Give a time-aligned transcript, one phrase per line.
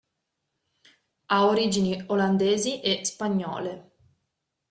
[1.27, 3.73] Ha origini olandesi e spagnole.